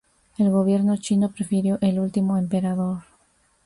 [0.39, 3.03] El gobierno chino prefirió "El último emperador".